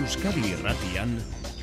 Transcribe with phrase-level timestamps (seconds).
[0.00, 1.10] Euskadi Irratian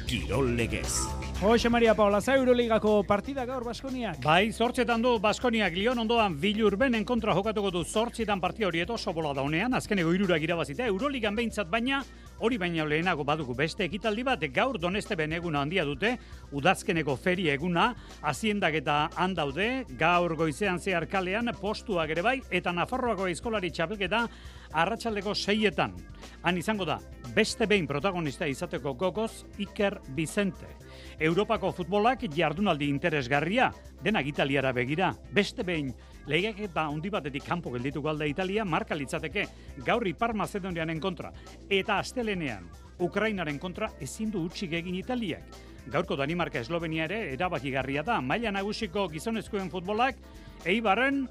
[0.05, 1.07] Kirol Legez.
[1.41, 4.19] Jose Maria Paula, za Euroligako partida gaur Baskoniak.
[4.21, 9.33] Bai, zortzetan du Baskoniak Lion ondoan bilurbenen kontra jokatuko du zortzitan partia hori eto sobola
[9.33, 12.03] daunean, azkeneko irurak irabazita Euroligan behintzat baina,
[12.39, 16.15] hori baina lehenago badugu beste ekitaldi bat, gaur doneste ben eguna handia dute,
[16.51, 17.89] udazkeneko feri eguna,
[18.21, 24.25] aziendak eta handaude, gaur goizean zehar kalean, postuak ere bai, eta Nafarroako eskolari txapelketa
[24.73, 25.95] arratsaldeko seietan.
[26.43, 26.99] Han izango da,
[27.35, 30.75] beste behin protagonista izateko gogoz Iker Vicente.
[31.19, 33.71] Europako futbolak jardunaldi interesgarria,
[34.03, 35.93] denak italiara begira, beste behin
[36.27, 39.47] lehiak eta handi batetik kanpo geldituko alda Italia marka litzateke
[39.85, 41.31] gaur ipar Macedonianen kontra
[41.69, 42.67] eta astelenean
[42.99, 45.43] Ukrainaren kontra ezin du utxik egin Italiak.
[45.87, 48.19] Gaurko Danimarka Eslovenia ere erabakigarria da.
[48.21, 50.17] Maila nagusiko gizonezkoen futbolak
[50.65, 51.27] Eibarren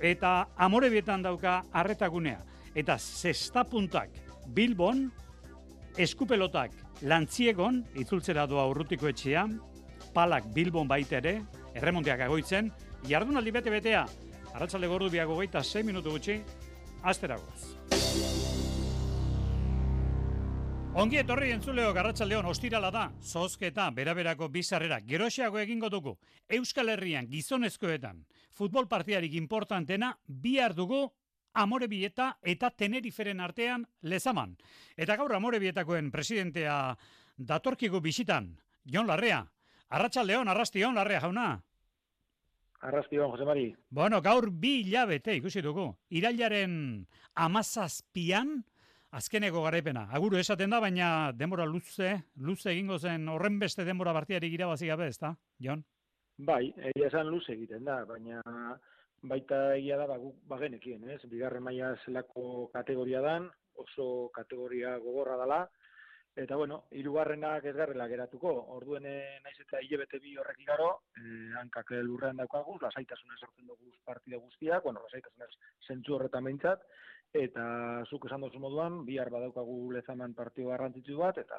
[0.00, 2.40] eta Amorebietan dauka arretagunea.
[2.74, 4.10] Eta zesta puntak
[4.50, 5.10] Bilbon,
[5.98, 6.72] eskupelotak
[7.02, 9.58] lantziegon, itzultzera doa urrutiko etxean,
[10.14, 11.36] palak Bilbon baita ere,
[11.74, 12.72] erremonteak agoitzen,
[13.06, 14.06] jardunaldi bete-betea,
[14.54, 16.40] arratsalde gordu biago gaita 6 minutu gutxi,
[17.02, 17.76] asteragoaz.
[20.90, 26.16] Ongi etorri entzuleo garratxaldeon ostirala da, zozketa, beraberako bizarrera, geroxeago egingo dugu,
[26.48, 31.04] Euskal Herrian gizonezkoetan, futbol partiarik importantena, bihar dugu
[31.54, 34.56] Amorebieta eta Teneriferen artean lezaman.
[34.96, 36.96] Eta gaur Amorebietakoen presidentea
[37.38, 39.44] datorkigu bisitan, Jon Larrea.
[39.90, 41.48] Arratxaldeon, arrastion, Larrea jauna.
[42.80, 43.76] Arrastion, Jose Mari.
[43.90, 45.86] Bueno, gaur bi hilabete ikusi dugu.
[46.16, 46.74] Irailaren
[47.34, 48.54] amazazpian,
[49.12, 50.06] azkeneko garaipena.
[50.16, 55.10] Aguru esaten da, baina denbora luze, luze egingo zen horren beste denbora partiarik irabazi gabe,
[55.12, 55.84] ezta, Jon?
[56.38, 58.40] Bai, egia esan luze egiten da, baina
[59.28, 60.16] baita egia da, ba,
[60.48, 61.20] bagenekien, ez?
[61.28, 65.66] Bigarren maila zelako kategoria dan, oso kategoria gogorra dela,
[66.36, 71.92] eta bueno, hirugarrenak ez garrela geratuko, orduen naiz eta hilebete bi horrek igaro, eh, hankak
[72.06, 75.50] lurrean daukagu, lasaitasunez sortzen dugu partida guztiak, bueno, lasaitasunez
[75.86, 76.84] zentzu horretan behintzat,
[77.32, 77.64] eta
[78.10, 81.58] zuk esan duzu moduan, bihar badaukagu lezaman partio garrantzitsu bat, eta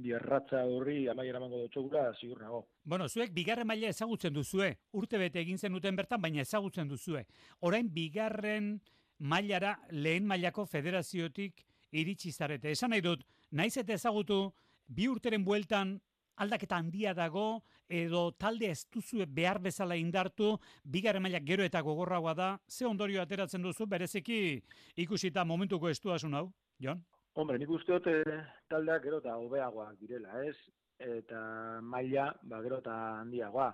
[0.00, 2.62] bierratza horri amaiera emango dutxogura ziur nago.
[2.84, 7.26] Bueno, zuek bigarren maila ezagutzen duzue, urte bete egin zen duten bertan, baina ezagutzen duzue.
[7.60, 8.72] Orain bigarren
[9.18, 12.72] mailara lehen mailako federaziotik iritsi zarete.
[12.72, 14.52] Esan nahi dut, naiz eta ezagutu
[14.86, 15.98] bi urteren bueltan
[16.40, 22.34] aldaketa handia dago edo talde ez duzue behar bezala indartu, bigarren maila gero eta gogorragoa
[22.34, 24.62] da, ze ondorio ateratzen duzu, bereziki
[25.04, 26.46] ikusita momentuko estuasun hau,
[26.80, 27.02] Jon?
[27.34, 28.40] Hombre, nik uste dut eh,
[28.70, 30.56] taldeak gero eta hobeagoak direla, ez?
[31.00, 33.70] Eta maila, ba, gero eta handiagoa.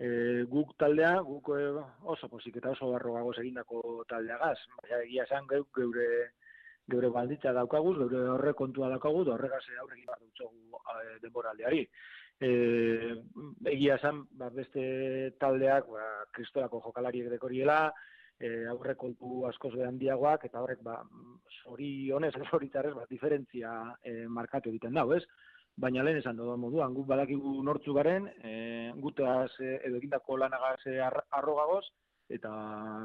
[0.00, 0.08] E,
[0.48, 1.60] guk taldea, guk e,
[2.12, 4.56] oso posik eta oso barrogagoz egindako taldeagaz.
[4.82, 6.08] Baina egia esan geure
[6.90, 11.82] geure balditza daukaguz, geure horre kontua daukaguz, horregaz aurrekin bat dutxogu e, denboraldeari.
[12.40, 12.50] E,
[13.72, 14.82] egia esan, ba, beste
[15.40, 16.06] taldeak, ba,
[16.36, 17.82] kristolako jokalariek dekoriela,
[18.40, 20.98] e, aurre kontu askoz behan diagoak, eta horrek, ba,
[21.72, 25.24] hori honez, horitarrez, ba, diferentzia e, markatu egiten dago, ez?
[25.80, 30.80] Baina lehen esan dodo moduan, guk badakigu nortzu garen, e, gutaz e, edo egindako lanagaz
[31.38, 31.84] arrogagoz,
[32.30, 32.50] eta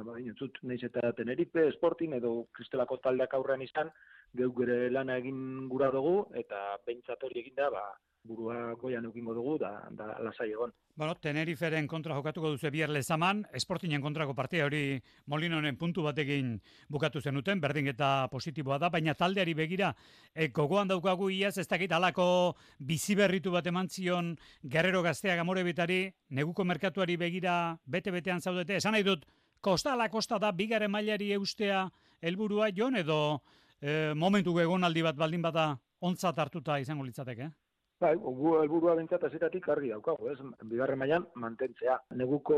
[0.05, 3.89] ba, inutzut, nahiz eta Tenerife, Sporting edo Kristelako taldeak aurrean izan,
[4.37, 7.85] geu gure lana egin gura dugu, eta behintzat hori eginda, ba,
[8.25, 10.73] burua goian eukingo dugu da, da lasai egon.
[10.95, 16.55] Bueno, Teneriferen kontra jokatuko duzu bier lezaman, Sportingen kontrako partia hori Molinonen puntu batekin
[16.89, 19.93] bukatu zenuten, berdin eta positiboa da, baina taldeari begira,
[20.33, 25.63] e, gogoan daukagu iaz, ez dakit alako bizi berritu bat eman zion Guerrero Gaztea Gamore
[25.63, 29.27] Bitari, neguko merkatuari begira bete-betean zaudete, esan nahi dut,
[29.61, 31.89] kosta ala kosta da, bigaren mailari eustea
[32.21, 33.41] helburua jon edo
[33.81, 37.64] e, momentu egonaldi bat baldin bada ontzat hartuta izango litzateke, eh?
[37.99, 40.39] Bai, gu helburua bentsat aziratik argi daukago, ez?
[40.67, 41.95] Bigarren mailan mantentzea.
[42.19, 42.57] Neguko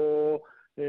[0.74, 0.88] e,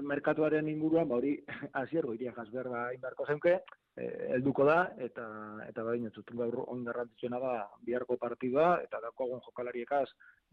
[0.00, 1.34] merkatuaren inguruan, ba hori
[1.82, 3.58] hasiergo iria jas berba inbarko zenke,
[3.96, 4.06] e,
[4.36, 5.26] helduko da eta
[5.66, 7.52] eta bai netzut gaur on garrantzitsuna da
[7.84, 10.06] biharko partida eta daukagun jokalariekaz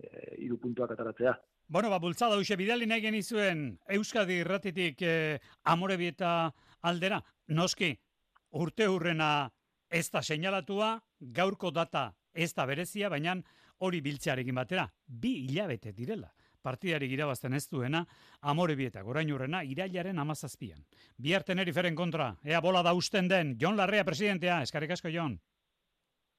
[0.03, 1.38] eh hiru puntuak ataratzea.
[1.67, 6.51] Bueno, ba bultzada hoxe bidali nahi genizuen Euskadi irratitik e, Amorebieta
[6.81, 7.23] aldera.
[7.47, 7.95] Noski
[8.51, 9.50] urte hurrena
[9.89, 13.36] ez da seinalatua, gaurko data ez da berezia, baina
[13.84, 16.30] hori biltzearekin batera, bi hilabete direla.
[16.62, 18.04] Partidarik irabazten ez duena,
[18.42, 20.84] amore bieta, gorain urrena, irailaren amazazpian.
[21.18, 25.38] Bihar teneriferen kontra, ea bola da usten den, Jon Larrea presidentea, eskarrik asko Jon.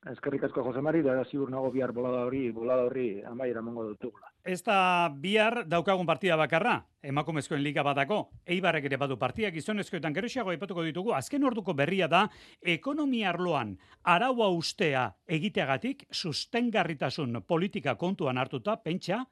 [0.06, 4.30] Eskerrik asko Jose Mari, da ziur nago bihar bolada hori, bolada hori amaiera mongo dutugula.
[4.46, 10.52] Ez da bihar daukagun partida bakarra, emakumezkoen liga batako, eibarrek ere badu partiak gizonezkoetan geroxiago
[10.54, 12.28] aipatuko ditugu, azken orduko berria da,
[12.62, 13.74] ekonomia arloan
[14.04, 19.24] araua ustea egiteagatik, sustengarritasun politika kontuan hartuta, pentsa,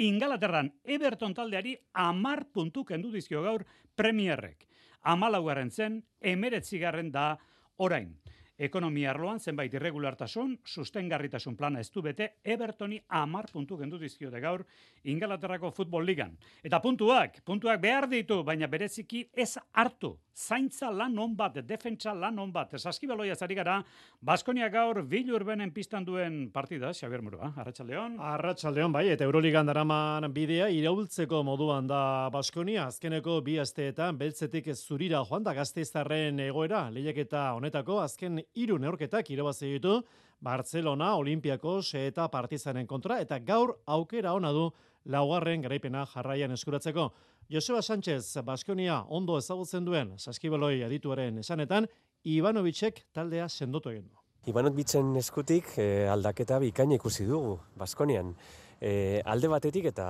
[0.00, 3.64] Ingalaterran Everton taldeari amar puntu kendu dizkio gaur
[3.94, 4.66] Premierrek.
[5.02, 7.34] Amalaugarren zen, emeretzigarren da
[7.76, 8.14] orain
[8.60, 14.66] ekonomia arloan zenbait irregulartasun, sustengarritasun plana ez du bete, Evertoni amar puntu gendu dizkiote gaur
[15.08, 16.36] Ingalaterrako futbol ligan.
[16.62, 20.18] Eta puntuak, puntuak behar ditu, baina bereziki ez hartu.
[20.40, 22.72] Zaintza lan on bat, defentsa lan on bat.
[22.78, 23.80] Saskibaloia zari gara,
[24.24, 28.16] Baskonia gaur bilurbenen pistan duen partida, Xabier Murua, Arratxaldeon.
[28.20, 35.20] Arratxaldeon, bai, eta Euroligan daraman bidea iraultzeko moduan da Baskonia, azkeneko bi asteetan beltzetik zurira
[35.28, 40.00] joan da gazteizarren egoera, lehiaketa honetako, azken hiru neorketak irabazi ditu
[40.40, 44.70] Barcelona, Olimpiakos eta Partizanen kontra eta gaur aukera ona du
[45.04, 47.10] laugarren garaipena jarraian eskuratzeko.
[47.50, 51.88] Joseba Sánchez Baskonia ondo ezagutzen duen Saskibaloi adituaren esanetan
[52.24, 54.16] Ivanovicek taldea sendotu egin du.
[54.48, 58.34] Ivanovicen eskutik eh, aldaketa bikaina ikusi dugu Baskonian.
[58.80, 60.06] Eh, alde batetik eta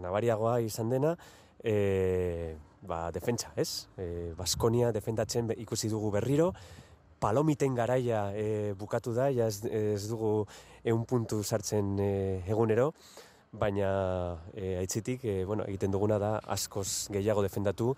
[0.00, 1.16] nabariagoa izan dena
[1.60, 2.56] eh,
[2.86, 3.88] ba, defentsa, ez?
[3.98, 6.52] Eh, Baskonia defendatzen ikusi dugu berriro,
[7.20, 10.46] palomiten garaia e, bukatu da, ja ez, ez dugu
[10.84, 12.10] eun puntu sartzen e,
[12.48, 12.92] egunero,
[13.56, 13.88] baina
[14.54, 17.94] e, aitzitik, e, bueno, egiten duguna da askoz gehiago defendatu.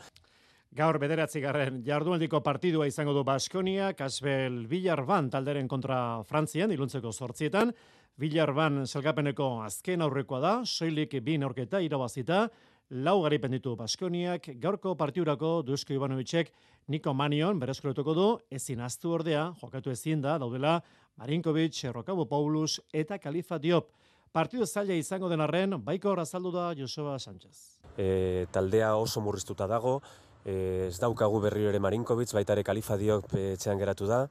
[0.79, 7.73] Gaur bederatzi garren jardueldiko partidua izango du Baskonia, Kasbel Villarban talderen kontra Frantzian, iluntzeko sortzietan,
[8.19, 12.49] Villarban selgapeneko azken aurrekoa da, soilik bi aurketa irabazita,
[12.91, 16.53] lau garipen ditu Baskoniak, gaurko partiurako Dusko Ivanovicek
[16.89, 20.79] Niko Manion berezkoretuko du, ezin aztu ordea, jokatu ezin da, daudela
[21.21, 23.91] Marinkovic, Rokabo Paulus eta Kalifa Diop.
[24.33, 27.81] Partidu zaila izango den arren, baiko azaldu da Joseba Sánchez.
[27.97, 30.01] E, taldea oso murriztuta dago,
[30.45, 34.29] e, ez daukagu berriro ere Marinkovic, baita ere Kalifa Diop etxean geratu da.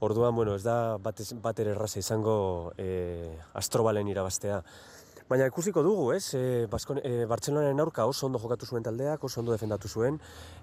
[0.00, 4.62] Orduan, bueno, ez da bat, bat ere erraza izango e, astrobalen irabaztea.
[5.32, 6.34] Baina ikusiko dugu, ez?
[6.36, 10.18] E, Baskon, e, Bartzelonaren aurka oso ondo jokatu zuen taldeak, oso ondo defendatu zuen,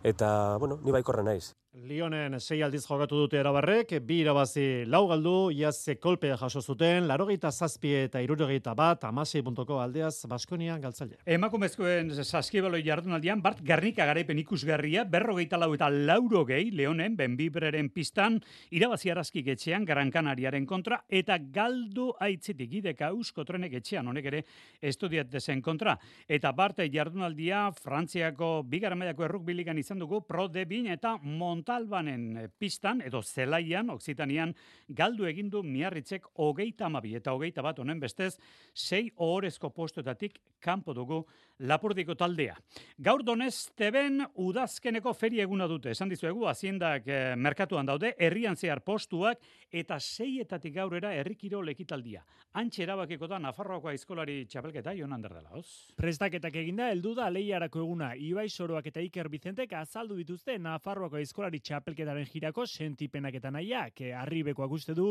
[0.06, 0.30] eta,
[0.62, 1.56] bueno, ni baikorra naiz.
[1.78, 7.52] Lionen sei aldiz jokatu dute erabarrek, bi irabazi lau galdu, jazze kolpea jaso zuten, larogeita
[7.52, 11.20] zazpi eta irurogeita bat, amasei puntoko aldeaz, Baskonia galtzaile.
[11.30, 18.40] Emakumezkoen saskibaloi jardunaldian, Bart Garnika garaipen ikusgarria, berrogeita lau eta lauro gehi, Leonen, Benbibreren pistan,
[18.72, 24.42] irabazi arazkik etxean, Gran Canariaren kontra, eta galdu aitzitik ideka eusko trenek etxean, honek ere,
[24.82, 26.00] estudiat dezen kontra.
[26.28, 33.02] Eta Bart jardunaldia, Frantziako bigaramailako errukbilikan izan dugu, pro de eta mon Montalbanen eh, pistan,
[33.04, 34.54] edo zelaian, oksitanian,
[34.96, 38.38] galdu egindu miarritzek hogeita amabi eta hogeita bat honen bestez,
[38.74, 41.20] sei ohorezko postuetatik kanpo dugu
[41.68, 42.56] lapurdiko taldea.
[43.04, 45.92] Gaur donez, teben udazkeneko feria eguna dute.
[45.92, 52.24] Esan dizuegu, aziendak eh, merkatuan daude, herrian zehar postuak, eta seietatik gaurera herrikiro lekitaldia.
[52.60, 55.68] Antxe erabakiko da, Nafarroako aizkolari txapelketa, joan handerdela, hoz?
[56.00, 61.49] Prestaketak eginda, heldu da lehiarako eguna, Ibai Soroak eta Iker Bizentek azaldu dituzte Nafarroako aizkolari
[61.58, 64.04] txapelketaren jirako sentipenak eta nahiak.
[64.22, 65.08] Arribekoak uste du,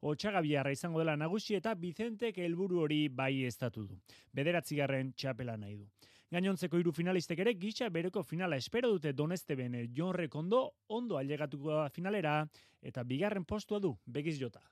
[0.00, 3.98] otxagabiarra izango dela nagusi eta Bizentek helburu hori bai estatu du.
[4.32, 5.84] Bederatzigarren txapela nahi du.
[6.32, 11.74] Gainontzeko hiru finalistek ere gisa bereko finala espero dute Doneste bene Jon Rekondo ondo ailegatuko
[11.76, 12.38] da finalera
[12.80, 14.64] eta bigarren postua du begiz jota.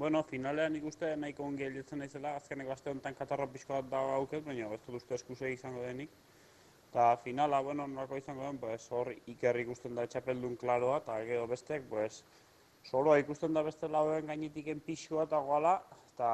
[0.00, 4.44] Bueno, finalean ikuste nahiko ongi heldutzen naizela, azkenek aste honetan katarra pixko bat dago auket,
[4.44, 6.14] baina ez dut uste eskuse izango denik.
[6.90, 11.46] Ta finala, bueno, norako izango den, pues, hor iker ikusten da txapeldun klaroa, eta gero
[11.46, 12.24] bestek, pues,
[12.82, 15.76] soloa ikusten da beste lauen gainitiken pixkoa eta goala,
[16.14, 16.30] eta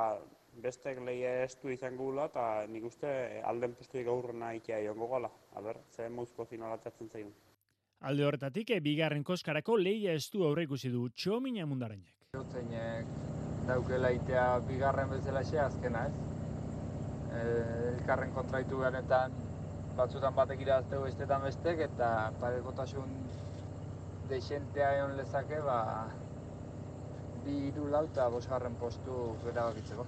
[0.63, 3.11] bestek leia estu izan gula, eta nik uste
[3.45, 5.31] alden postuik aurrena ikia joango gala.
[5.61, 7.35] Aber, ze mouzko finalatzen zaigun.
[8.01, 12.13] Alde horretatik, e, bigarren koskarako leia estu aurre ikusi du txomina mundarainek.
[12.53, 13.13] Zeinek
[13.69, 16.17] daukela itea bigarren bezala xe azkena ez.
[17.37, 17.45] E,
[17.93, 19.33] elkarren kontraitu beretan
[19.97, 22.11] batzutan batek iraztego estetan bestek eta
[22.41, 23.13] parekotasun
[24.29, 25.79] deixentea egon lezake, ba,
[27.45, 30.07] bi iru lau eta bosgarren postu bera bakitzeko.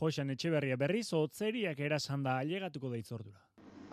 [0.00, 3.42] Josan Etxeberria berriz, otzeriak erasan da ailegatuko da itzordura.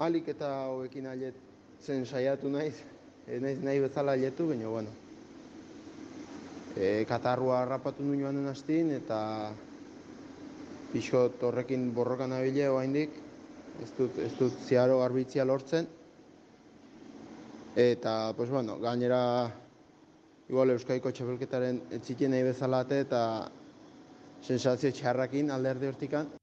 [0.06, 1.40] Alik eta hoekin ailet
[1.82, 2.76] zen saiatu naiz,
[3.26, 4.94] e, naiz nahi bezala ailetu, baina, bueno.
[6.78, 9.20] E, katarrua harrapatu nuen hastin eta
[10.92, 13.24] pixot horrekin borrokan abile oraindik
[13.84, 15.88] ez dut, ez dut ziaro garbitzia lortzen.
[17.78, 19.22] Eta, pues bueno, gainera,
[20.50, 23.22] igual Euskaiko txapelketaren etxikien nahi bezala eta
[24.42, 26.37] sensazio txarrakin alderdi hortikan.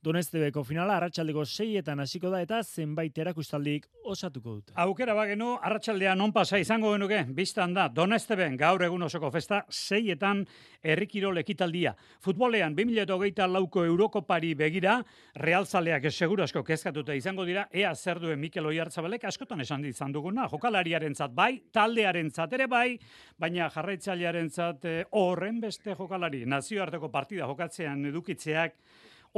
[0.00, 4.72] Donestebeko finala arratsaldeko seietan hasiko da eta zenbait erakustaldik osatuko dute.
[4.80, 10.40] Aukera bagenu, arratsaldean non pasa izango genuke, biztan da, Donesteben gaur egun osoko festa seietan
[10.80, 11.92] errikirol ekitaldia.
[12.24, 14.94] Futbolean, 2008 lauko Eurokopari begira,
[15.36, 20.48] realzaleak seguru asko kezkatuta izango dira, ea zer duen Mikel Oiartzabalek askotan esan izan duguna,
[20.48, 22.96] jokalariaren zat bai, taldearen zat ere bai,
[23.36, 28.80] baina jarraitzailearen zat eh, horren beste jokalari, nazioarteko partida jokatzean edukitzeak,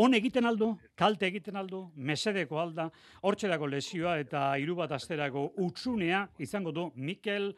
[0.01, 2.87] On egiten aldu, kalte egiten aldu, mesedeko alda,
[3.29, 7.51] hortxe dago lesioa eta hiru bat asterako utsunea izango du Mikel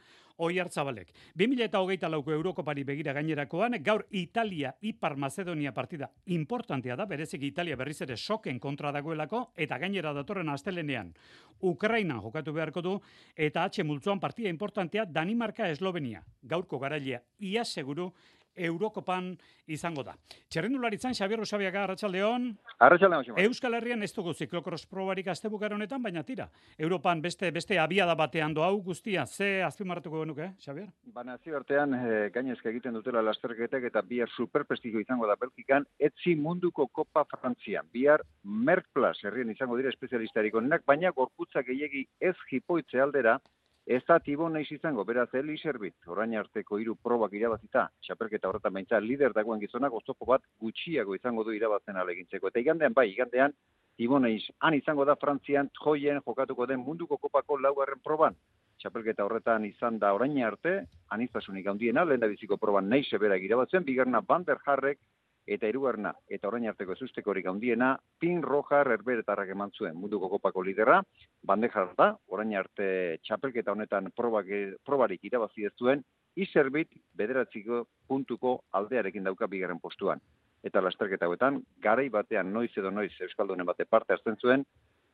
[0.42, 1.12] Oiartzabalek.
[1.38, 8.00] 2008 lauko Eurokopari begira gainerakoan, gaur Italia, Ipar Macedonia partida importantea da, berezik Italia berriz
[8.02, 11.14] ere soken kontra dagoelako, eta gainera datorren astelenean
[11.62, 12.96] Ukraina jokatu beharko du,
[13.36, 16.24] eta atxe multzuan partida importantea Danimarka Eslovenia.
[16.42, 18.10] Gaurko garailea, ia seguru,
[18.56, 19.34] Eurokopan
[19.66, 20.14] izango da.
[20.48, 22.50] Txerrendularitzan, Xabier Rosabiaga, Arratxaldeon.
[22.84, 26.48] Arratxaldeon, Euskal Herrian ez dugu ziklokros probarik aztebukar honetan, baina tira.
[26.78, 30.88] Europan beste beste abiada batean doa guztia, ze azpimarratuko genuke, Xabier?
[31.14, 36.34] Ba, nazio artean, e, gainezka egiten dutela lasterketek eta bihar superprestiko izango da Belgikan, etzi
[36.36, 37.88] munduko Kopa Frantzian.
[37.92, 43.38] Bihar Merck Plus herrien izango dira espezialistarik onenak, baina gorputzak gehiegi ez jipoitze aldera,
[43.86, 48.72] Ez da tibon nahiz izango, beraz, Eli Serbit, orain arteko hiru probak irabazita, txapelketa horretan
[48.72, 52.48] baintza, lider dagoen gizona, goztopo bat gutxiago izango du irabazen alegintzeko.
[52.48, 53.52] Eta igandean, bai, igandean,
[54.00, 58.40] tibon nahiz, han izango da Frantzian, troien jokatuko den munduko kopako laugarren proban.
[58.80, 60.78] Txapelketa horretan izan da orain arte,
[61.12, 64.98] anistasunik handiena, lehen da biziko proban nahi sebera irabatzen, bigarna Van der Harrek,
[65.46, 71.00] eta irugarna, eta orain arteko ezustekorik handiena, pin rojar erberetarrak eman zuen munduko kopako lidera,
[71.42, 74.48] bandejar da, orain arte txapelketa honetan probak,
[74.84, 76.04] probarik irabazi ez zuen,
[76.36, 80.22] izerbit bederatziko puntuko aldearekin dauka bigarren postuan.
[80.64, 84.64] Eta lasterketa hauetan, garai batean noiz edo noiz Euskaldunen bate parte hartzen zuen,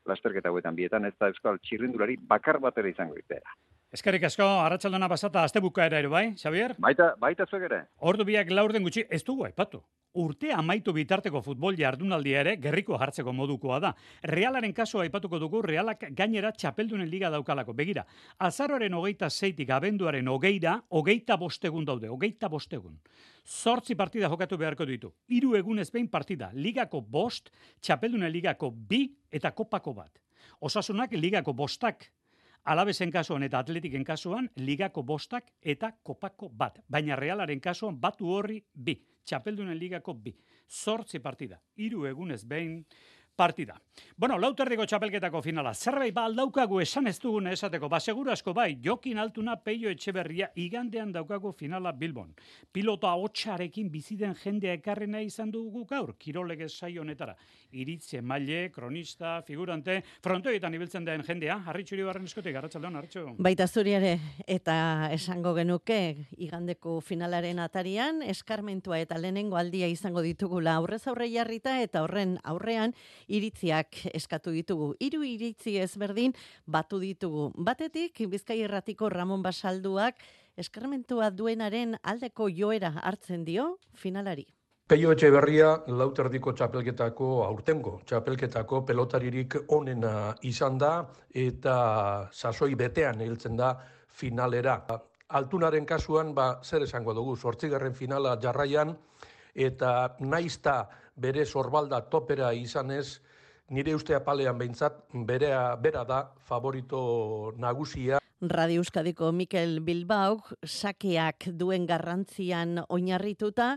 [0.06, 3.58] lasterketa hauetan bietan ez da Euskal txirrindulari bakar batera izango ditera.
[3.90, 6.76] Eskerrik asko, arratsaldona pasata, azte bukaera ere bai, Xavier?
[6.78, 7.78] Baita, baita zuek ere.
[8.06, 9.80] Ordu biak laurden gutxi, ez dugu aipatu.
[10.22, 13.90] Urte amaitu bitarteko futbol jardunaldia ere gerriko hartzeko modukoa da.
[14.30, 17.74] Realaren kasua aipatuko dugu, realak gainera txapeldunen liga daukalako.
[17.80, 18.04] Begira,
[18.38, 22.94] azaroaren hogeita zeitik abenduaren hogeira, hogeita bostegun daude, hogeita bostegun.
[23.42, 25.10] Zortzi partida jokatu beharko ditu.
[25.26, 27.50] Hiru egunez behin partida, ligako bost,
[27.82, 30.22] txapeldunen ligako bi eta kopako bat.
[30.60, 32.06] Osasunak ligako bostak
[32.64, 36.78] Alabesen kasuan eta atletiken kasuan, ligako bostak eta kopako bat.
[36.88, 38.98] Baina realaren kasuan, batu horri bi.
[39.24, 40.34] Txapeldunen ligako bi.
[40.68, 41.60] Zortzi partida.
[41.76, 42.84] Hiru egunez behin
[43.40, 43.80] partida.
[44.20, 45.72] Bueno, lauterdiko txapelketako finala.
[45.72, 47.88] Zerbait ba aldaukagu esan ez dugun esateko.
[47.88, 52.34] Ba, seguru asko bai, jokin altuna peio etxeberria igandean daukagu finala Bilbon.
[52.72, 57.34] Pilota hotxarekin biziden jendea ekarrena izan dugu gaur, kirolege saio honetara.
[57.72, 63.24] Iritze, maile, kronista, figurante, frontoietan ibiltzen den jendea, harritxuri barren eskotik, harratxaldeon, harritxu.
[63.38, 66.00] Baita zuriare, eta esango genuke,
[66.36, 72.92] igandeko finalaren atarian, eskarmentua eta lehenengo aldia izango ditugula aurrez aurre jarrita, eta horren aurrean,
[73.30, 74.92] iritziak eskatu ditugu.
[75.00, 76.34] Hiru iritzi ezberdin
[76.66, 77.50] batu ditugu.
[77.56, 80.22] Batetik Bizkai Erratiko Ramon Basalduak
[80.60, 84.46] eskarmentua duenaren aldeko joera hartzen dio finalari.
[84.90, 90.94] Peio Etxeberria lauterdiko txapelketako aurtengo txapelketako pelotaririk onena izan da
[91.30, 91.76] eta
[92.32, 93.76] sasoi betean hiltzen da
[94.10, 94.80] finalera.
[95.38, 97.92] Altunaren kasuan ba zer esango dugu 8.
[97.94, 98.96] finala jarraian
[99.54, 100.88] eta naizta
[101.20, 103.20] bere sorbalda topera izanez,
[103.68, 108.18] nire uste apalean behintzat, berea, bera da favorito nagusia.
[108.40, 113.74] Radio Euskadiko Mikel Bilbao sakeak duen garrantzian oinarrituta,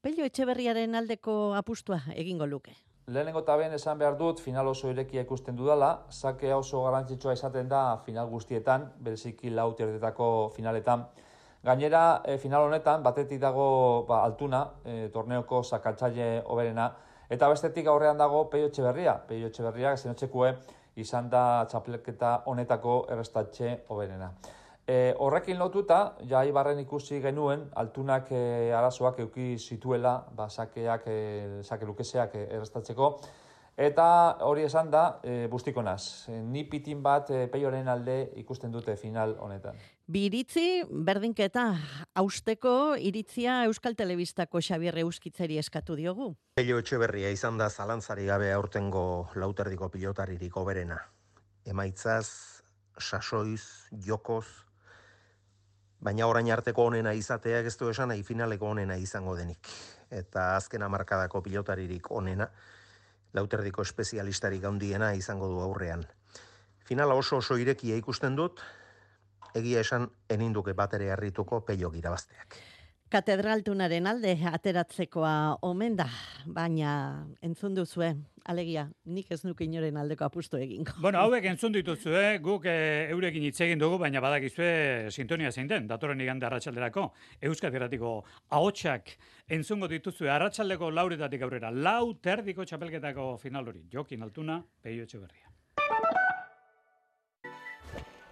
[0.00, 2.72] Pello Etxeberriaren aldeko apustua egingo luke.
[3.06, 7.68] Lehenengo eta ben esan behar dut, final oso irekia ikusten dudala, sakea oso garrantzitsua izaten
[7.68, 9.74] da final guztietan, bereziki lau
[10.56, 11.04] finaletan.
[11.66, 16.84] Gainera, e, final honetan, batetik dago ba, altuna, e, torneoko sakatzaile oberena,
[17.28, 19.16] eta bestetik aurrean dago Peio Etxeberria.
[19.26, 20.52] Peio Etxeberria, zenotxekue,
[21.02, 24.30] izan da txapelketa honetako errestatxe oberena.
[24.86, 25.98] E, horrekin lotuta,
[26.30, 31.18] ja ibarren ikusi genuen, altunak e, arazoak euki zituela, ba, sakeak, e,
[31.66, 33.10] sake lukeseak errestatzeko,
[33.76, 36.24] Eta hori esan da, e, bustiko naz.
[36.32, 39.76] E, ni pitin bat e, peioren alde ikusten dute final honetan.
[40.08, 41.66] Bi iritzi, berdinketa,
[42.16, 46.30] austeko iritzia Euskal Telebistako Xabier Euskitzeri eskatu diogu.
[46.56, 46.96] Peio etxe
[47.30, 50.96] izan da zalantzari gabe aurtengo lauterdiko pilotaririk oberena.
[51.66, 52.62] Emaitzaz,
[52.96, 54.46] sasoiz, jokoz,
[56.00, 59.68] baina orain arteko onena izateak ez du esan nahi finaleko onena izango denik.
[60.10, 62.48] Eta azken amarkadako pilotaririk onena,
[63.36, 66.06] lauterdiko espezialistarik handiena izango du aurrean.
[66.86, 68.62] Finala oso oso irekia ikusten dut,
[69.54, 72.58] egia esan eninduke batere harrituko peio girabazteak.
[73.06, 76.08] Katedraltunaren alde ateratzekoa omen da,
[76.50, 76.88] baina
[77.38, 78.08] entzun duzue,
[78.50, 80.96] alegia, nik ez nuke inoren aldeko apustu egingo.
[81.04, 82.74] Bueno, hauek entzun dituzue, guk e,
[83.14, 84.70] eurekin hitz egin dugu, baina badakizue
[85.14, 87.12] sintonia zein den, datoren igande arratsalderako
[87.46, 88.16] Euskal Herratiko
[88.58, 89.14] ahotsak
[89.54, 95.55] entzungo dituzue arratsaldeko lauretatik aurrera, lau terdiko txapelketako final hori, Jokin Altuna, Peio Etxeberria.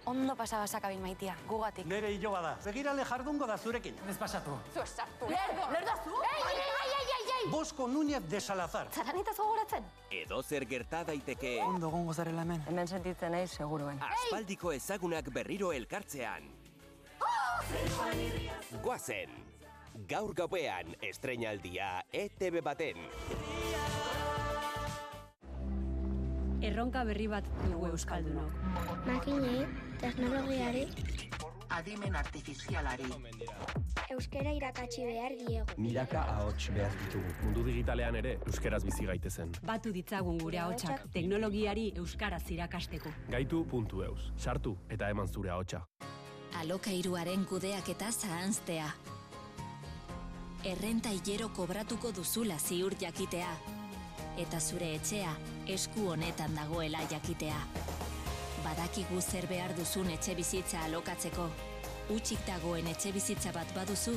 [0.05, 1.85] Ondo pasaba sakabin maitia, gugatik.
[1.89, 2.55] Nere hilo bada.
[2.63, 3.95] Begirale jardungo da zurekin.
[4.09, 4.53] Ez pasatu.
[4.73, 5.29] Zu esartu.
[5.29, 6.11] Lerdo, lerdo zu.
[6.21, 7.49] Ei, ei, ei, ei, ei, ei.
[7.51, 8.87] Bosko Núñez de Salazar.
[8.93, 9.83] Zaranitaz gogoratzen.
[10.11, 12.61] Edo zer gerta daiteke Ondo gongo zarela hemen.
[12.67, 13.99] Hemen sentitzen nahi, seguruen.
[14.03, 16.51] aspaldiko ezagunak berriro elkartzean.
[18.83, 19.29] Goazen.
[20.07, 22.97] Gaur gauean estreinaldia ETV baten.
[26.65, 28.51] Erronka berri bat dugu Euskaldunok.
[29.05, 29.65] Makinei,
[30.01, 30.87] teknologiari,
[31.75, 33.03] Adimen artifizialari.
[34.13, 35.65] euskera irakatsi behar diegu.
[35.81, 37.31] Milaka ahots behar ditugu.
[37.43, 39.51] Mundu digitalean ere euskeraz bizi gaitezen.
[39.65, 43.11] Batu ditzagun gure ahotsak teknologiari euskaraz irakasteko.
[43.29, 44.31] Gaitu.eus.
[44.37, 45.81] Sartu eta eman zure ahotsa.
[46.61, 48.87] Alokairuaren kudeak eta zahanztea.
[50.63, 53.51] Errenta hilero kobratuko duzula ziur jakitea.
[54.35, 55.31] Eta zure etxea
[55.71, 57.59] esku honetan dagoela jakitea.
[58.65, 61.45] Badakigu zer behar duzun etxe bizitza alokatzeko.
[62.11, 64.15] Utxik dagoen etxe bizitza bat baduzu,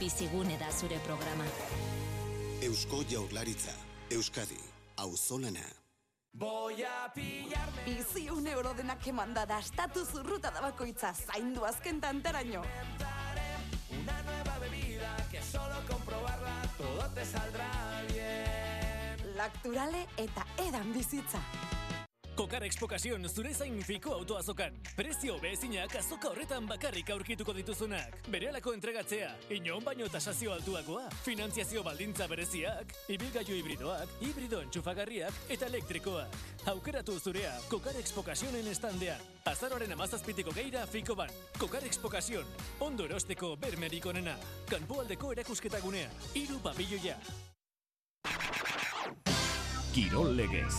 [0.00, 1.46] bizigune da zure programa.
[2.62, 3.72] Eusko Jaurlaritza,
[4.12, 4.60] Euskadi,
[4.96, 5.64] auzolana.
[7.84, 12.62] Bizi un euro denak emanda dastatu zurruta da bakoitza zaindu azken tantaraino.
[13.94, 17.70] Una nueva bebida que solo comprobarla todo te saldrá
[18.12, 18.53] bien.
[19.44, 21.40] Lakturale eta edan bizitza.
[22.34, 24.72] Kokar Expokasion zure zain fiko autoazokan.
[24.96, 28.16] Prezio behezinak azoka horretan bakarrik aurkituko dituzunak.
[28.32, 29.28] Berehalako entregatzea,
[29.58, 36.40] inon baino tasazio altuakoa, finantziazio baldintza bereziak, ibilgailu hibridoak, hibrido entxufagarriak eta elektrikoak.
[36.72, 39.20] Aukeratu zurea, Kokar Expokasionen estandean.
[39.44, 41.30] Azaroaren amazazpitiko geira fiko ban.
[41.60, 42.48] Kokar Expokasion,
[42.80, 44.38] ondo erosteko bermerik onena.
[44.72, 46.08] Kanpoaldeko erakusketagunea,
[46.46, 47.20] iru pabilloia.
[49.94, 50.74] Kirol legez.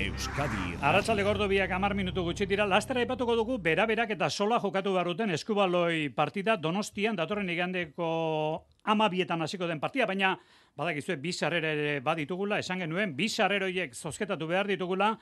[0.00, 2.64] Euskadi Arratsalde gordo biak 10 minutu gutxi dira.
[2.64, 8.08] Lastera aipatuko dugu beraberak eta sola jokatu behar duten eskubaloi partida Donostian datorren igandeko
[8.88, 10.32] amabietan hasiko den partida, baina
[10.72, 15.18] badakizue bi sarrera ere baditugula, esan genuen bi sarreroiek zozketatu behar ditugula.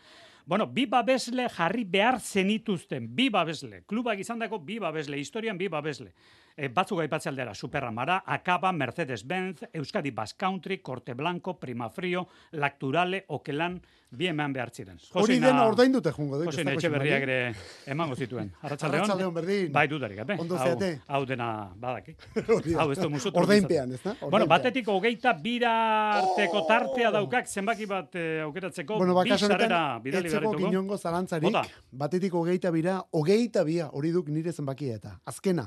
[0.49, 3.83] Bueno, bi babesle jarri behar zenituzten, bi babesle.
[3.85, 6.15] Klubak izandako bi babesle, historian bi babesle.
[6.57, 13.77] E, batzuk aipatze aldera, Superramara, Akaba, Mercedes-Benz, Euskadi Bass Country, Corte Blanco, Primafrio, Lacturale, Okelan,
[14.11, 14.97] bi eman behar ziren.
[15.21, 16.39] Hori dena ordain dute jungo.
[16.47, 17.37] Josin Etxeberriak ere
[17.93, 18.49] emango zituen.
[18.65, 19.69] Arratsaldeon berdin.
[19.73, 20.39] Bai dudarik, ape.
[20.41, 20.79] Ondo Hau-.
[21.13, 22.15] Hau dena badaki.
[22.81, 23.37] Hau ez du musutu.
[23.39, 24.15] Ordainpean, ez da?
[24.25, 25.75] Bueno, batetik hogeita bira
[26.23, 30.69] arteko tartea daukak zenbaki bat eh, aukeratzeko Bueno, bi ditugu.
[30.69, 31.65] inongo zalantzarik, Bota.
[31.91, 35.19] batetik hogeita bira, hogeita bia, hori duk nire zenbakia eta.
[35.27, 35.65] Azkena.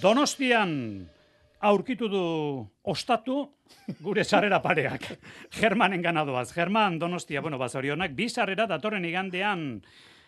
[0.00, 1.08] Donostian
[1.60, 2.24] aurkitu du
[2.84, 3.38] ostatu
[4.02, 5.08] gure sarrera pareak.
[5.60, 6.52] Germanen ganadoaz.
[6.54, 9.82] German Donostia, bueno, bazorionak, bi sarrera datorren igandean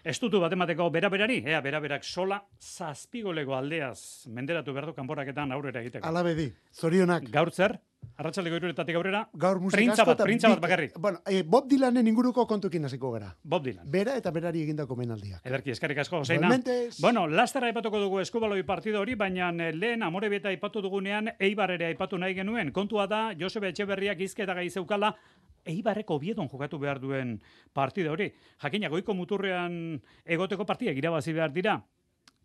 [0.08, 6.06] estutu bat emateko beraberari, ea beraberak sola zazpigolego aldeaz menderatu behar du kanporaketan aurrera egiteko.
[6.08, 7.28] Alabedi, zorionak.
[7.34, 7.76] Gaur zer?
[8.18, 9.20] Arratsaleko iruretatik aurrera?
[9.38, 10.96] Gaur musika Printza bat, printza bat bakarrik.
[10.98, 13.28] Bueno, eh, Bob Dylanen inguruko kontukin hasiko gara.
[13.42, 13.86] Bob Dylan.
[13.90, 15.44] Bera eta berari egindako menaldiak.
[15.46, 16.50] Ederki, eskarrik asko, Joseina.
[16.98, 21.70] Bueno, lastera aipatuko dugu eskubaloi partido hori, baina eh, lehen amore beta aipatu dugunean, Eibar
[21.76, 22.72] ere aipatu nahi genuen.
[22.72, 25.14] Kontua da, Josebe Etxeberriak izketa gai zeukala,
[25.68, 27.36] Eibarreko biedon jokatu behar duen
[27.72, 28.30] partida hori.
[28.62, 31.78] Jakina, goiko muturrean egoteko partidak irabazi behar dira.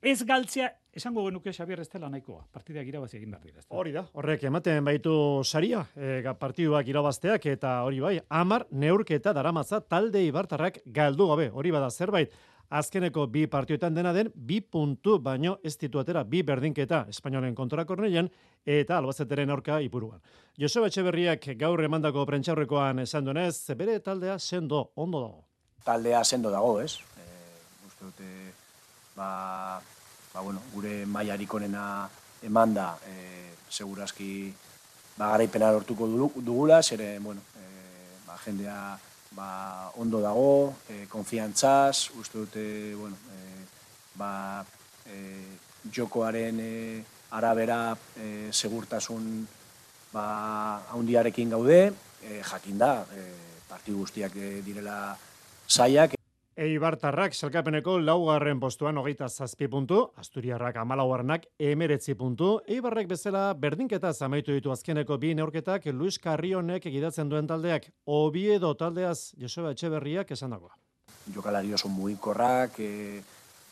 [0.03, 2.41] Ez galtzea, esango genuke Xabier ez dela nahikoa.
[2.51, 3.61] Partidak irabazi egin behar dira.
[3.71, 5.13] Hori da, horrek ematen baitu
[5.47, 11.71] saria, e, partiduak irabazteak eta hori bai, amar neurketa daramatza talde ibartarrak galdu gabe, hori
[11.71, 12.35] bada zerbait.
[12.69, 17.85] Azkeneko bi partioetan dena den, bi puntu baino ez ditu atera, bi berdinketa Espainolen kontra
[17.85, 18.29] korneian
[18.65, 20.21] eta albazeteren aurka ipuruan.
[20.57, 25.43] Joseba Etxeberriak gaur emandako prentxaurrekoan esan duenez, bere taldea sendo, ondo dago.
[25.83, 26.95] taldea sendo dago, ez?
[27.19, 27.23] E,
[27.85, 28.27] uste dute,
[29.15, 29.81] ba,
[30.33, 32.09] ba, bueno, gure mailarik onena
[32.41, 34.53] emanda, e, segurazki
[35.17, 38.97] ba, garaipena lortuko du- dugula, zere, bueno, e, ba, jendea
[39.35, 43.65] ba, ondo dago, e, konfiantzaz, uste dute, bueno, e,
[44.15, 44.65] ba,
[45.05, 45.17] e,
[45.91, 49.47] jokoaren e, arabera e, segurtasun
[50.13, 50.25] ba,
[50.93, 53.29] haundiarekin gaude, e, jakin da, e,
[53.69, 55.17] partidu guztiak direla
[55.67, 56.22] zaiak.
[56.53, 64.53] Eibartarrak selkapeneko laugarren postuan hogeita zazpi puntu, Asturiarrak amalaugarrenak emeretzi puntu, Eibarrek bezala berdinketa zamaitu
[64.53, 70.77] ditu azkeneko bi neurketak Luis Carrionek egidatzen duen taldeak, Obiedo taldeaz Joseba Etxeberriak esan dagoa.
[71.33, 73.21] Jokalari oso mugikorrak, e,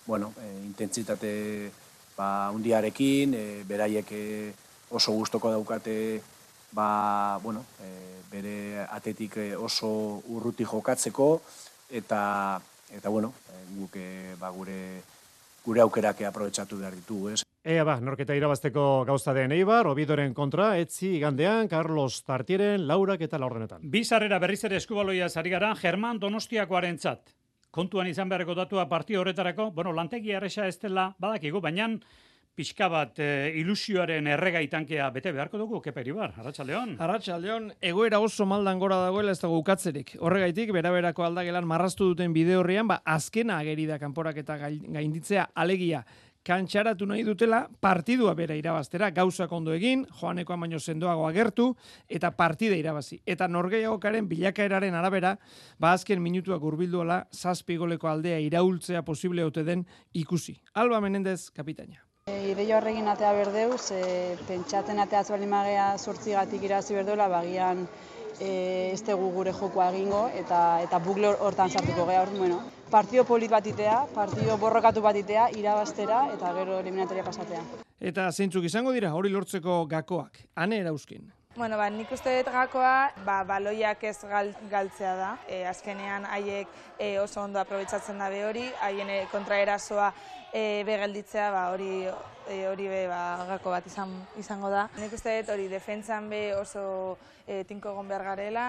[0.07, 1.71] bueno, e, intentsitate
[2.17, 4.53] ba, undiarekin, e, beraiek e,
[4.89, 6.19] oso gustoko daukate
[6.73, 7.93] ba, bueno, e,
[8.31, 11.35] bere atetik oso urruti jokatzeko,
[11.91, 12.61] eta
[12.95, 13.34] eta bueno,
[13.77, 14.77] guk eh, ba, gure
[15.65, 17.41] gure aukerak aprobetxatu behar ditu, ez?
[17.62, 23.38] Ea ba, norketa irabazteko gauza den Eibar, Obidoren kontra, etzi gandean, Carlos Tartieren, Laurak eta
[23.38, 23.84] Laurdenetan.
[23.93, 27.36] Bizarrera berriz ere eskubaloia zari gara, German Donostiakoaren txat.
[27.71, 31.88] Kontuan izan beharreko datua partio horretarako, bueno, lantegi erresa ez dela, badakigu, baina
[32.55, 33.27] pixka bat e,
[33.61, 36.97] ilusioaren erregaitankea bete beharko dugu, keperi bar, Arratxaldeon.
[37.01, 40.17] Arratxaldeon, egoera oso maldan gora dagoela ez dago ukatzerik.
[40.19, 46.03] Horregaitik, beraberako aldagelan marrastu duten bide horrian, ba, azkena ageri da kanporak eta gainditzea alegia
[46.43, 51.69] kantxaratu nahi dutela partidua bera irabaztera, gauzak ondo egin, joanekoa baino sendoago agertu,
[52.09, 53.21] eta partida irabazi.
[53.25, 55.35] Eta norgeiagokaren bilakaeraren arabera,
[55.79, 60.57] ba azken minutuak urbilduela, zazpigoleko aldea iraultzea posible ote den ikusi.
[60.73, 62.11] Alba Menendez, kapitaina.
[62.29, 64.01] E, Ideio horregin atea berdeuz, e,
[64.45, 67.81] pentsaten atea zuali magea sortzigatik irazi berdola, bagian
[68.38, 68.51] e,
[68.91, 72.62] ez dugu gure jokoa egingo eta eta bukle hortan sartuko geha hor, bueno.
[72.93, 77.65] Partio polit batitea, partio borrokatu batitea, irabaztera eta gero eliminatoria pasatea.
[78.12, 81.31] Eta zeintzuk izango dira hori lortzeko gakoak, ane erauzkin.
[81.53, 85.31] Bueno, ba, nik uste dut gakoa, ba, baloiak ez gal, galtzea da.
[85.51, 90.13] E, azkenean haiek e, oso ondo aprobetsatzen da hori, haien e, kontraerasoa
[90.53, 94.87] e, begelditzea, ba, hori e, hori be, ba, gako bat izan, izango da.
[94.95, 98.65] Nik uste dut hori defentsan be oso e, tinko egon behar garela.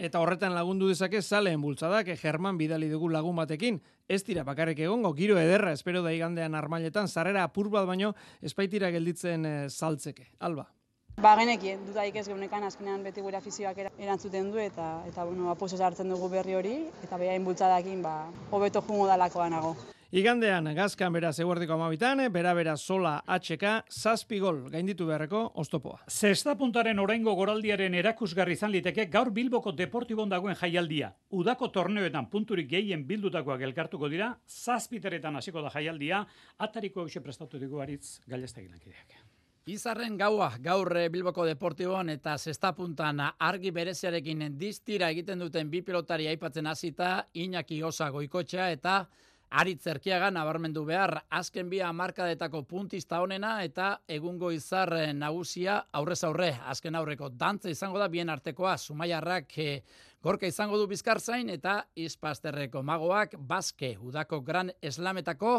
[0.00, 3.82] Eta horretan lagundu dezake zaleen bultzadak, e, German bidali dugu lagun batekin.
[4.08, 8.88] Ez dira bakarrik egongo, giro ederra, espero da igandean armailetan, zarrera apur bat baino, espaitira
[8.88, 10.32] gelditzen e, saltzeke.
[10.40, 10.72] Alba.
[11.20, 15.76] Ba, genekien, dudaik ez geunekan azkenean beti gure afizioak erantzuten du eta eta bueno, aposo
[15.84, 18.14] hartzen dugu berri hori eta behain bultzadakin ba
[18.50, 19.76] hobeto jungo dalakoa nago.
[20.12, 26.02] Igandean, gazkan bera zeguerdiko amabitan, bera bera sola HK, zazpi gol gainditu beharreko oztopoa.
[26.10, 31.14] Zesta puntaren oraingo goraldiaren erakusgarri izan liteke gaur Bilboko Deportibon dagoen jaialdia.
[31.30, 36.26] Udako torneoetan punturik gehien bildutakoak elkartuko dira, zazpiteretan hasiko da jaialdia,
[36.58, 39.22] atariko euse prestatu dugu aritz gailestagilankideak.
[39.70, 46.26] Izarren gaua gaur eh, Bilboko Deportibon eta zestapuntan argi bereziarekin diztira egiten duten bi pilotari
[46.26, 49.04] aipatzen hasita Iñaki Osa goikotxea eta
[49.52, 51.14] Aritz Erkiaga nabarmendu behar.
[51.30, 56.56] Azken bi hamarkadetako puntista honena eta egungo izar eh, nagusia aurrez aurre.
[56.66, 58.74] Azken aurreko dantza izango da bien artekoa.
[58.78, 59.82] Zumaiarrak e,
[60.22, 65.54] gorka izango du Bizkartzain eta Izpasterreko magoak Baske udako gran eslametako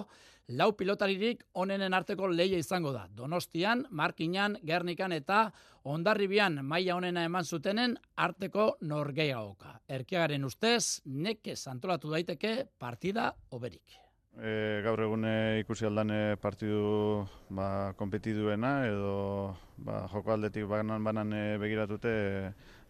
[0.56, 3.04] lau pilotaririk onenen arteko leia izango da.
[3.12, 5.50] Donostian, Markinan, Gernikan eta
[5.84, 9.82] Ondarribian maila onena eman zutenen arteko norgeia oka.
[9.90, 14.00] Erkiagaren ustez, neke antolatu daiteke partida oberik.
[14.40, 16.10] E, gaur egune ikusi aldan
[16.42, 22.14] partidu ba, kompetiduena edo ba, joko aldetik banan, banan e, begiratute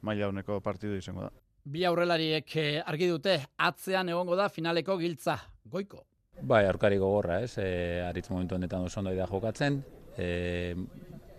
[0.01, 1.33] maila honeko partidu izango da.
[1.63, 5.37] Bi aurrelariek e, argi dute atzean egongo da finaleko giltza.
[5.63, 6.03] Goiko.
[6.43, 7.55] Bai, aurkari gogorra, ez?
[7.61, 9.77] E, aritz momentu honetan oso ondo da jokatzen.
[10.17, 10.75] E,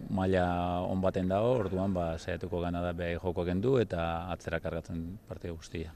[0.09, 0.47] maila
[0.89, 5.51] on baten dago, orduan ba saiatuko gana da bai joko kendu eta atzera kargatzen parte
[5.51, 5.93] guztia.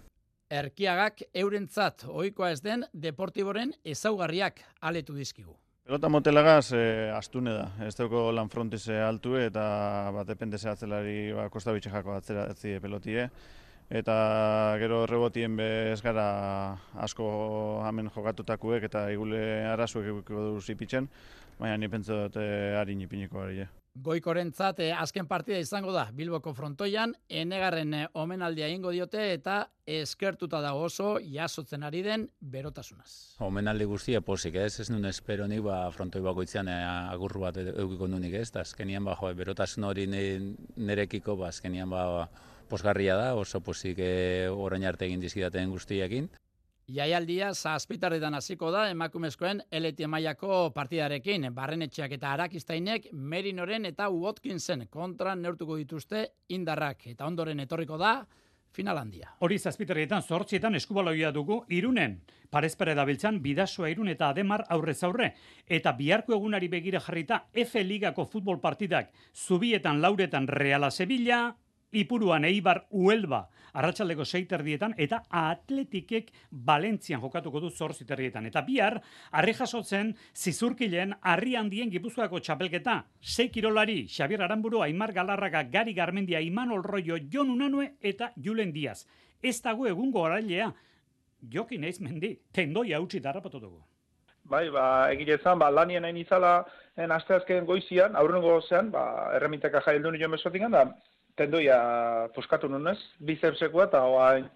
[0.49, 5.57] Erkiagak eurentzat ohikoa ez den Deportiboren ezaugarriak aletu dizkigu.
[5.89, 6.83] Pelota motelagaz e,
[7.17, 7.71] astune da.
[7.87, 9.65] Ez dugu lan frontize altu eta
[10.13, 13.31] bat depende zehatzelari ba, kosta jako atzera pelotie
[13.89, 21.09] eta gero rebotien bez gara asko hemen jokatutakuek eta igule arazuek egukiko du zipitzen,
[21.59, 23.67] baina ni pentsa dut eh, harin ipiniko ari.
[23.99, 29.57] Goikoren zate, eh, azken partida izango da Bilboko frontoian, enegarren eh, omenaldia ingo diote eta
[29.87, 33.41] eskertuta da oso jasotzen ari den berotasunaz.
[33.41, 38.37] Omenaldi guztia posik ez, ez nuen espero nik ba, frontoi bakoitzean agurru bat eukiko nunik
[38.37, 40.07] ez, eta azkenian ba, jo, berotasun hori
[40.77, 42.29] nerekiko, ba, azkenian ba,
[42.69, 44.13] posgarria da, oso posik e,
[44.49, 46.29] orain arte egin dizkidaten guztiekin.
[46.89, 51.51] Jaialdia zazpitarretan hasiko da emakumezkoen eleti mailako partidarekin.
[51.53, 57.05] Barrenetxeak eta arakistainek Merinoren eta Watkinsen kontra neurtuko dituzte indarrak.
[57.13, 58.15] Eta ondoren etorriko da
[58.73, 59.35] final handia.
[59.45, 62.19] Hori zazpiterrietan, zortzietan eskubaloia dugu, irunen,
[62.51, 65.35] parezpere dabiltzan, bidasoa irun eta ademar aurrez aurre.
[65.67, 71.57] Eta biharko egunari begira jarrita, F Ligako futbol partidak, zubietan, lauretan, Reala Sevilla,
[71.93, 73.49] Ipuruan Eibar Uelba
[73.79, 78.47] arratsaldeko seiterdietan eta atletikek Valentzian jokatuko du zorziterrietan.
[78.47, 78.99] Eta bihar,
[79.31, 83.03] harri jasotzen zizurkilen harri handien gipuzkoako txapelketa.
[83.21, 89.05] Sei kirolari, Xabier Aramburu, Aimar Galarraga, Gari Garmendia, Imanol Rollo, Jon Unanue eta Julen Diaz.
[89.43, 90.73] Ez dago egungo arailea,
[91.53, 93.85] joki naiz mendi, tendoia utzi darrapatu dugu.
[94.49, 96.65] Bai, ba, egile ba, lanien hain izala,
[96.97, 100.87] en asteazken goizian, aurrengo zean, ba, erremitaka jaildu nio mesotik da,
[101.39, 101.79] tendoia
[102.35, 104.49] puskatu nunez, bicepsekoa eta oain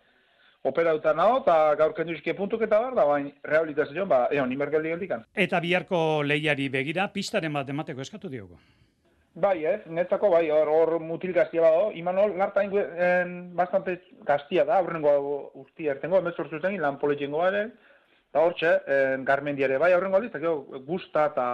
[0.68, 5.24] operauta nao, eta gaur kenduzke puntuk eta bar, da bain rehabilitazioan, ba, egon, nimergeldi geldikan.
[5.34, 8.60] Eta biharko lehiari begira, pistaren bat emateko eskatu diogo.
[9.42, 13.96] Bai, ez, netzako, bai, hor, hor mutil gaztia bado, imanol, larta inguen bastante
[14.28, 15.14] gaztia da, aurrengo
[15.64, 17.64] urti ertengo, emezortzu zen, lan politxingo ere,
[18.30, 18.74] eta hor txe,
[19.26, 20.32] garmendiare, bai, aurrengo aldiz,
[20.86, 21.46] gusta eta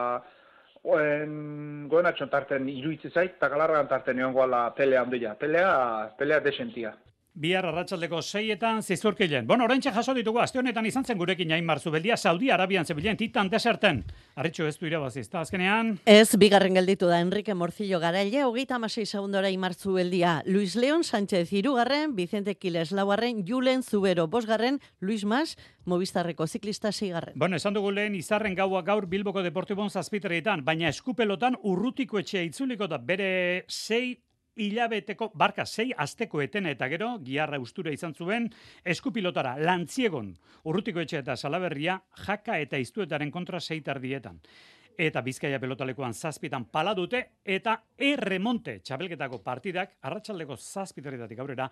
[0.84, 5.34] Oen, goen atxon tarten iruitze zait, eta galarran tarten egon goala pelea handia.
[5.34, 5.70] Pelea,
[6.18, 6.94] pelea desentia.
[7.38, 9.46] Bihar arratsaldeko seietan zizurkilen.
[9.46, 13.16] Bueno, oraintxe jaso ditugu, aste honetan izan zen gurekin jain marzu beldia, Saudi Arabian zebilen,
[13.16, 14.00] titan deserten.
[14.34, 15.92] Arritxu ez du irabaziz, eta azkenean...
[16.02, 20.42] Ez, bigarren gelditu da Enrique Morcillo garaile, hogeita amasei segundora imartzu beldia.
[20.46, 27.38] Luis León Sánchez irugarren, Vicente Quiles laugarren, Julen Zubero bosgarren, Luis Mas, Movistarreko ziklista seigarren.
[27.38, 32.90] Bueno, esan dugu lehen izarren gaua gaur Bilboko Deportibon zazpitereetan, baina eskupelotan urrutiko etxea itzuliko
[32.90, 34.16] da bere sei
[34.58, 38.48] hilabeteko, barka, sei asteko etena eta gero, giarra ustura izan zuen,
[38.84, 40.32] eskupilotara, lantziegon,
[40.68, 44.40] urrutiko etxe eta salaberria, jaka eta iztuetaren kontra seitardietan.
[44.98, 51.68] Eta bizkaia pelotalekoan zazpitan pala dute, eta erremonte txabelketako partidak, arratsaldeko zazpitaretatik aurrera,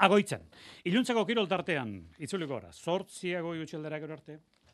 [0.00, 0.46] agoitzen.
[0.88, 1.92] Iluntzako kiroltartean,
[2.24, 4.38] itzuliko gora, sortziago gero arte.